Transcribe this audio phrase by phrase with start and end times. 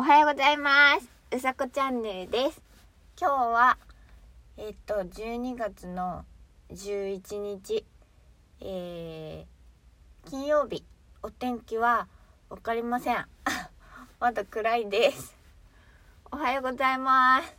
[0.00, 1.06] おはようございます。
[1.36, 2.62] うさこチャンネルです。
[3.20, 3.76] 今日は
[4.56, 6.24] えっと12月の
[6.72, 7.84] 11日。
[8.62, 10.86] えー、金曜日。
[11.22, 12.08] お天気は
[12.48, 13.26] 分かりません。
[14.18, 15.36] まだ暗いです。
[16.32, 17.54] おはようございます。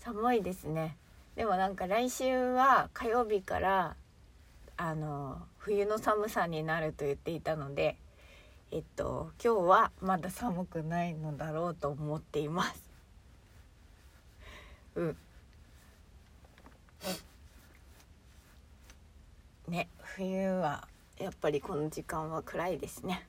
[0.00, 0.98] 寒いですね。
[1.34, 3.96] でもなんか来週は火曜日から
[4.76, 7.96] あの冬の寒さになると言っていたので
[8.70, 12.82] えっと今日はまだ寒くないのだろうと思っています。
[14.94, 15.16] うん。
[19.68, 20.86] ね冬は
[21.18, 23.26] やっぱりこの時間は暗いですね。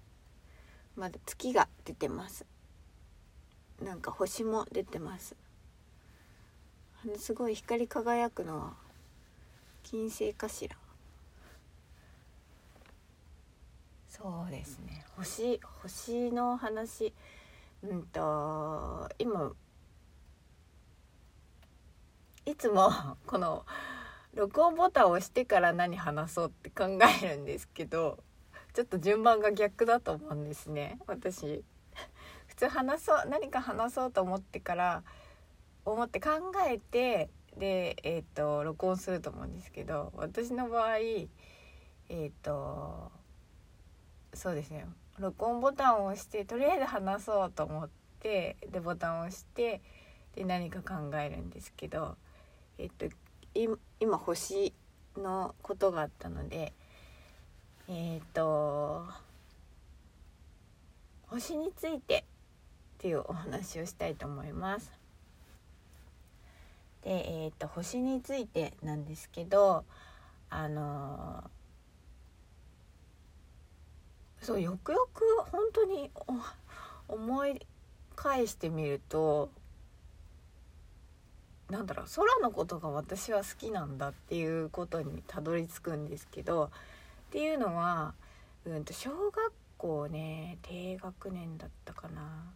[0.98, 2.46] まだ月が出てます。
[3.82, 5.38] なんか星も出てます。
[7.18, 8.74] すごい光り輝くのは
[9.84, 10.76] 金星かしら。
[14.22, 15.06] そうですね。
[15.16, 17.14] 星星の話。
[17.82, 19.54] うんと今
[22.46, 22.92] いつも
[23.26, 23.66] この
[24.34, 28.22] 録音ボタンを押してから何話そうって考えるんですけど
[28.74, 31.00] ちょっと順番が逆だと思うんですね。
[31.08, 31.64] 私
[32.48, 35.04] 普通話そう何か話そうと思ってから
[35.86, 36.30] 思って考
[36.68, 41.28] えてでえっ、ー、と録音すると思うんですけど私の場合え
[42.10, 43.12] っ、ー、と
[44.34, 44.86] そうですね
[45.20, 49.82] 録音ボタンを押してとりあえず話そうと思ってでボタンを押して
[50.36, 52.16] で何か考えるんですけど
[52.78, 53.06] えっと
[54.00, 54.74] 今星
[55.18, 56.74] のことがあったので
[57.90, 59.06] えっと
[61.28, 64.92] 星についてっていうお話をしたいと思います。
[67.04, 69.86] でえっと星についてなんですけど
[70.50, 71.50] あの
[74.50, 76.10] そうよくよく本当に
[77.08, 77.62] 思い
[78.16, 79.52] 返してみると
[81.70, 86.70] なんだろう空のことが私は好きなんだっていうことにたどり着くんですけどっ
[87.30, 88.16] ていうのは、
[88.66, 92.52] うんと小学校ね低学年だったかな。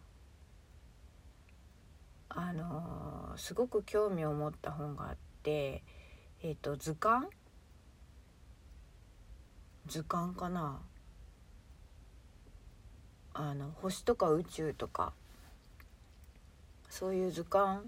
[2.28, 5.84] あのー、すごく興味を持った本があって
[6.42, 7.28] えっ、ー、と図鑑？
[9.86, 10.80] 図鑑かな。
[13.34, 15.12] あの星とか宇宙とか
[16.88, 17.80] そういう図鑑？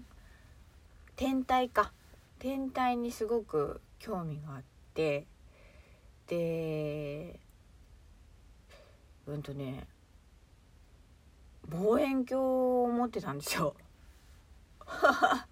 [1.15, 1.93] 天体か。
[2.39, 4.63] 天体にすごく興味があっ
[4.93, 5.25] て。
[6.27, 7.39] で
[9.25, 9.87] うんとね
[11.69, 13.75] 望遠鏡を持ってたんですよ。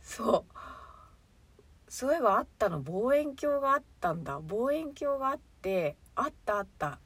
[0.00, 0.54] そう。
[1.88, 2.80] そういえばあったの。
[2.80, 4.38] 望遠鏡があったんだ。
[4.38, 7.00] 望遠鏡があってあったあった。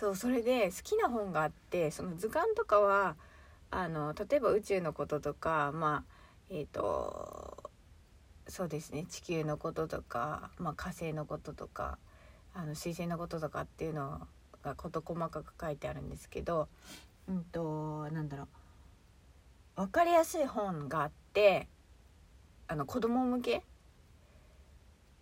[0.00, 3.16] そうそれで好きな本があってその図鑑とかは
[3.70, 6.12] あの例えば宇宙のこととかまあ
[6.48, 7.70] えっ、ー、と
[8.48, 11.98] そうですね地球のこととか、まあ、火星のこととか
[12.54, 14.26] あの水星のこととかっていうの
[14.62, 16.68] が事細かく書いてあるんですけど
[17.28, 18.44] うんとなんだろ
[19.76, 21.68] う分かりやすい本があって
[22.68, 23.62] あの子供向け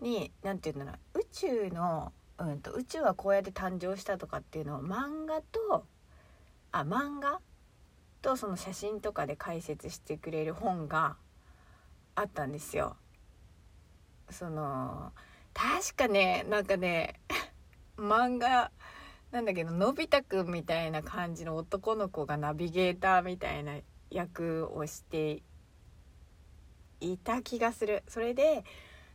[0.00, 5.84] に何て言うんだろう宇宙のうんと、宇宙はこうやって誕生したとかっていうのを漫画と
[6.71, 7.41] あ漫画
[8.22, 11.16] とその写真とかで解説してくれる本が
[12.15, 12.97] あったんですよ。
[14.31, 15.12] その
[15.54, 17.21] 確かねなんかね
[17.97, 18.70] 漫画
[19.31, 23.78] なんだけどのび太くんみたいな感じの男の子がナビゲーターみたいな
[24.10, 25.43] 役をして
[27.00, 28.03] いた気がする。
[28.09, 28.65] それで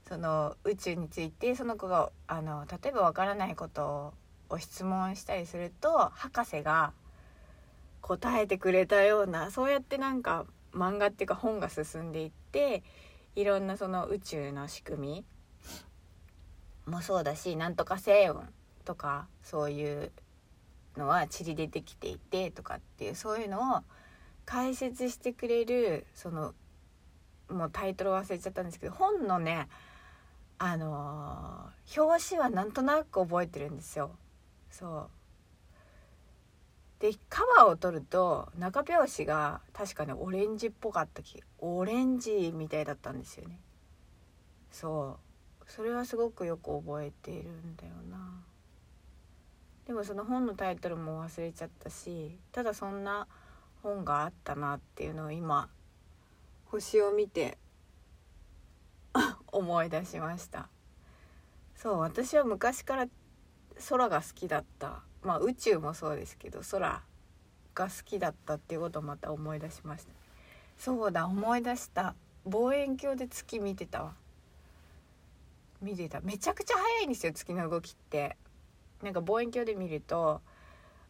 [0.07, 4.13] その宇宙についてその子があの例えばわからないこと
[4.49, 6.93] を質問したりすると博士が
[8.01, 12.83] 答えてくれたようなそうやってなんか漫画っていうか本が進んでいって
[13.35, 15.23] いろんなその宇宙の仕組
[16.85, 18.43] みもそうだしなんとか星雲
[18.83, 20.11] とかそういう
[20.97, 23.81] のは塵でできていてとかっていうそういうのを
[24.45, 26.53] 解説してくれるその
[27.49, 29.67] もうタイトル忘れちゃったんですけど本のね
[30.65, 34.11] あのー、表紙はなんとなく覚えてるんですよ。
[34.69, 35.09] そう。
[37.01, 43.59] でカバーを取ると中表紙が確かねオレンジっぽかった気オレンジみたいだったんですよね。
[44.71, 45.17] そ
[45.65, 45.69] う。
[45.69, 48.41] それはすごくよく覚えているんだよな。
[49.85, 53.27] でもその本のタイトルも忘れちゃったしただそんな
[53.81, 55.67] 本があったなっていうのを今
[56.67, 57.57] 星を見て
[59.53, 60.67] 思い出しました。
[61.75, 63.07] そう私は昔から
[63.89, 65.01] 空が好きだった。
[65.21, 67.01] まあ宇宙もそうですけど空
[67.73, 70.11] が好きだったっていうことをまた思い出しました。
[70.77, 72.15] そうだ思い出した。
[72.45, 74.13] 望遠鏡で月見てたわ。
[75.81, 76.21] 見てた。
[76.21, 78.37] めちゃくちゃ速いんですよ月の動きって。
[79.01, 80.41] なんか望遠鏡で見ると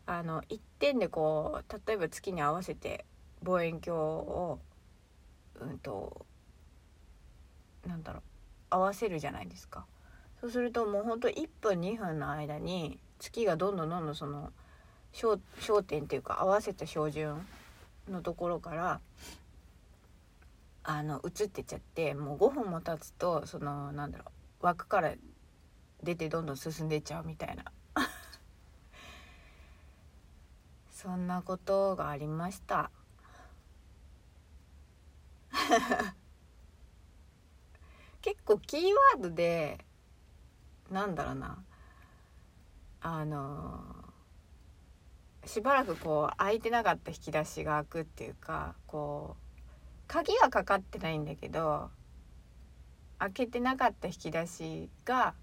[0.06, 3.06] あの一点でこう例えば月に合わせて
[3.44, 4.60] 望遠鏡を
[5.62, 6.26] うんと
[7.88, 8.33] なんだろう。
[8.74, 9.86] 合わせるじゃないですか。
[10.42, 14.52] そうするともうほんと1分2分の間に月がどんどんどんどんその
[15.14, 15.38] 焦
[15.84, 17.46] 点っていうか合わせた照準
[18.10, 19.00] のところから
[20.84, 24.26] あの映ってっちゃってもう5分も経つとそのなんだろ
[24.62, 25.14] う枠から
[26.02, 27.64] 出てどんどん進んでっちゃうみたいな。
[30.92, 32.92] そんなことがありました。
[38.46, 38.82] 構キー
[39.16, 39.80] ワードで
[40.92, 41.64] なんだろうな
[43.02, 43.82] あの
[45.46, 49.44] しばらくこう開いてなかった引き出しが開くっていうかこう
[50.08, 51.90] 鍵はかかってないんだけど
[53.20, 55.34] 開けてなかった引き出しが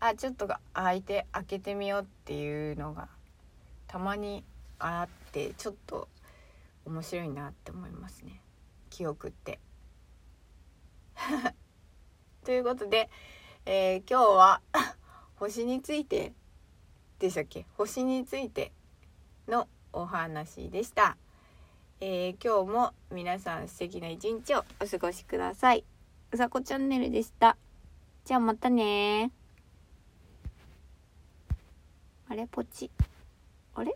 [0.00, 3.08] あちょっと開いて開けてみようっていうのが
[3.86, 4.44] たまに
[4.78, 6.08] あってちょっと
[6.84, 8.40] 面白いなって思いますね
[8.90, 9.58] 記憶って。
[12.44, 13.08] ということで、
[13.66, 14.60] えー、今日は
[15.36, 16.32] 星について
[17.20, 17.66] でしたっけ？
[17.76, 18.72] 星について
[19.46, 21.16] のお話でした。
[22.00, 25.84] えー、今日も皆さん素敵な一日をお過ごしください。
[26.32, 27.56] うさこチャンネルでした。
[28.24, 29.30] じゃあまたね
[32.28, 32.48] あれ？
[32.48, 32.90] ポチ。
[33.76, 33.94] あれ？